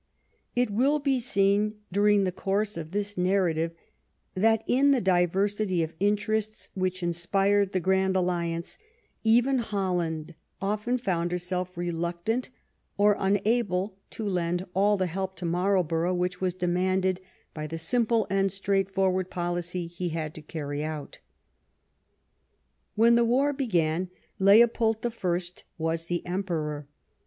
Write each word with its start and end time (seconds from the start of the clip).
It 0.55 0.71
will 0.71 0.97
be 0.97 1.19
seen 1.19 1.75
during 1.91 2.23
the 2.23 2.31
course 2.31 2.75
of 2.75 2.89
this 2.89 3.19
nar 3.19 3.43
rative 3.43 3.69
that 4.33 4.63
in 4.65 4.89
the 4.89 4.99
diversity 4.99 5.83
of 5.83 5.93
interests 5.99 6.69
which 6.73 7.03
inspired 7.03 7.71
the 7.71 7.79
Grand 7.79 8.15
Alliance, 8.15 8.79
even 9.23 9.59
Holland 9.59 10.33
often 10.59 10.97
found 10.97 11.31
herself 11.31 11.77
reluctant 11.77 12.49
or 12.97 13.15
unable 13.19 13.95
to 14.09 14.27
lend 14.27 14.65
all 14.73 14.97
the 14.97 15.05
help 15.05 15.35
to 15.35 15.45
Marlborough 15.45 16.15
which 16.15 16.41
was 16.41 16.55
demanded 16.55 17.21
by 17.53 17.67
the 17.67 17.77
simple 17.77 18.25
and 18.27 18.51
straightforward 18.51 19.29
policy 19.29 19.85
he 19.85 20.09
had 20.09 20.33
to 20.33 20.41
carry 20.41 20.83
out. 20.83 21.19
When 22.95 23.13
the 23.13 23.23
war 23.23 23.53
began 23.53 24.09
Leopold 24.39 25.03
the 25.03 25.11
First 25.11 25.63
was 25.77 26.07
the 26.07 26.25
Emperor. 26.25 26.87